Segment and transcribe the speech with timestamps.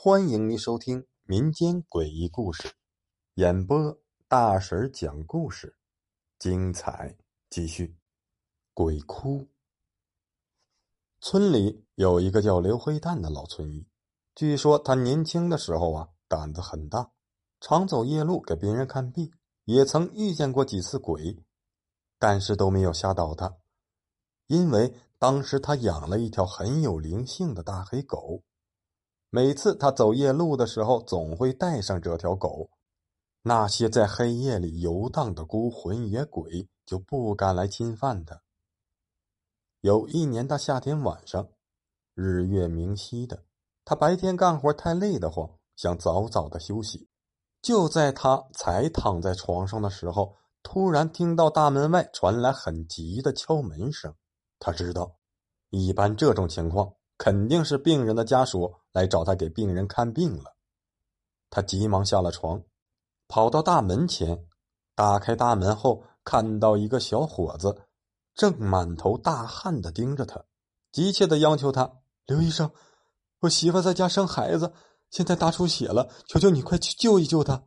[0.00, 2.72] 欢迎您收听民间诡异故事，
[3.34, 5.76] 演播大婶讲故事，
[6.38, 7.16] 精彩
[7.50, 7.96] 继续。
[8.72, 9.48] 鬼哭。
[11.20, 13.88] 村里有一个叫刘黑蛋的老村医，
[14.36, 17.10] 据说他年轻的时候啊，胆子很大，
[17.58, 19.32] 常走夜路给别人看病，
[19.64, 21.42] 也曾遇见过几次鬼，
[22.20, 23.52] 但是都没有吓倒他，
[24.46, 28.44] 因为当时他养了一条很有灵性的大黑狗。
[29.30, 32.70] 每次他走夜路的时候，总会带上这条狗。
[33.42, 38.40] 那些在黑夜里游荡的孤魂野鬼就不敢来侵犯他。
[39.82, 41.46] 有一年的夏天晚上，
[42.14, 43.44] 日月明晰的，
[43.84, 47.06] 他白天干活太累得慌，想早早的休息。
[47.60, 54.14] 就在他才躺在床上的时候，突然听到大门外传来很急的敲门声。
[54.58, 55.16] 他知道，
[55.68, 56.94] 一般这种情况。
[57.18, 60.56] 肯定是病人的家属来找他给病人看病了，
[61.50, 62.64] 他急忙下了床，
[63.28, 64.44] 跑到大门前，
[64.96, 67.82] 打开大门后，看到一个小伙子
[68.34, 70.44] 正满头大汗的盯着他，
[70.90, 72.72] 急切的要求他：“刘医生，
[73.38, 74.72] 我媳妇在家生孩子，
[75.10, 77.62] 现在大出血了，求求你快去救一救她。”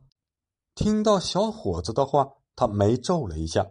[0.76, 3.70] 听到小伙子的话，他眉皱了一下，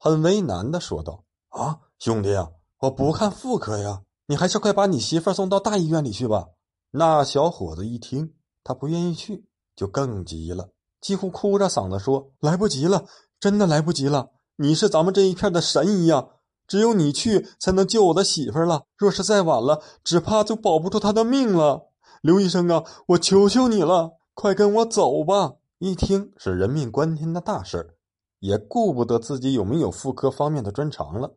[0.00, 6.48] 很为难的说道：“啊，兄弟啊，我不看妇科呀。”你还是快把你媳妇送到大医院里去吧。
[6.94, 10.68] 那小伙子一听，他不愿意去，就更急了，
[11.00, 13.06] 几乎哭着嗓子说：“来不及了，
[13.40, 14.28] 真的来不及了！
[14.56, 16.26] 你是咱们这一片的神医呀，
[16.66, 18.82] 只有你去才能救我的媳妇了。
[18.98, 21.88] 若是再晚了，只怕就保不住她的命了。
[22.20, 27.96] 刘医生啊，我求求你了，快跟我走吧！”一听是人命关天的大事
[28.40, 31.36] 也顾不得自己有没有妇科方面的专长了，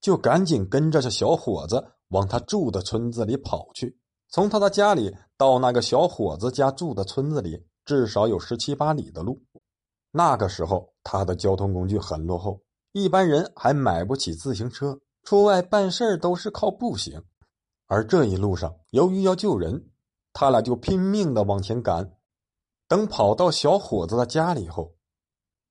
[0.00, 1.88] 就赶紧跟着这小伙子。
[2.10, 3.98] 往他住的村子里跑去。
[4.32, 9.38] 从他的家里到那个小伙子家住的村子里，至少有十七八里的路。
[10.10, 12.58] 那个时候，他的交通工具很落后，
[12.92, 17.22] 一般人还买不起自行车，出外办事都是靠步行。
[17.88, 19.90] 而这一路上，由于要救人，
[20.32, 22.10] 他俩就拼命的往前赶。
[22.88, 24.94] 等跑到小伙子的家里后，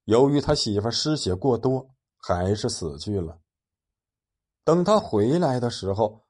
[0.05, 3.39] 由于他媳妇失血过多，还是死去了。
[4.63, 6.21] 等他回来的时候，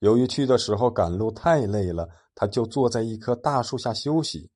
[0.00, 4.50] 由于去的时候赶路太累了，他就坐在一棵大树下休息。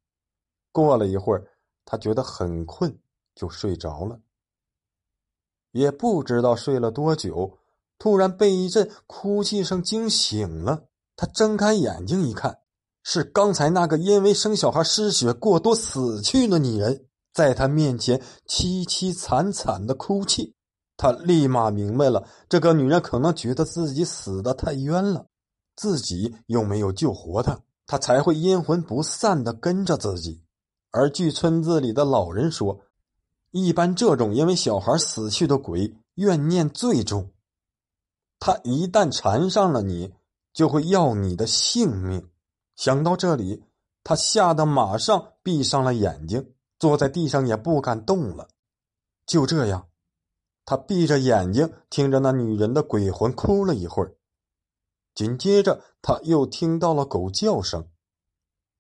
[0.72, 1.46] 过了一会儿，
[1.84, 2.98] 他觉得很困，
[3.34, 4.18] 就睡着了。
[5.70, 7.58] 也不知道睡了多久，
[7.98, 10.86] 突然被一阵哭泣声惊醒了。
[11.16, 12.58] 他睁开眼睛一看，
[13.02, 20.54] 是刚才那个因为生小孩失血过多死去的女人，在他面前凄凄惨惨的哭泣。
[20.96, 25.26] 他立马明白了，这个女人可能觉得自己死的太冤了。
[25.76, 30.42] 自己又没有救活他，他才会阴魂不散的跟着自己。
[30.90, 32.80] 而据村子里的老人说，
[33.50, 37.30] 一般这种因为小孩死去的鬼怨念最重，
[38.38, 40.12] 他一旦缠上了你，
[40.52, 42.28] 就会要你的性命。
[42.76, 43.64] 想到这里，
[44.02, 48.48] 他吓得马上闭上了眼睛，坐在地上也不敢动了。
[49.26, 49.88] 就这样，
[50.64, 54.14] 他闭着眼睛听着那女人的鬼魂哭了一会儿。
[55.14, 57.88] 紧接着，他又听到了狗叫声，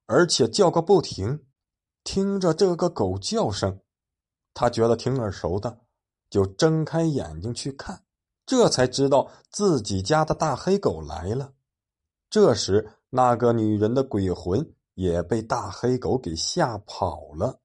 [0.06, 1.46] 而且叫个不停。
[2.02, 3.80] 听着这个狗叫声，
[4.52, 5.80] 他觉得挺耳熟的，
[6.28, 8.04] 就睁开眼睛去看，
[8.44, 11.54] 这才知道自己家的大黑狗来了。
[12.28, 17.60] 这时，那个女人的鬼魂也被大黑狗给吓跑了。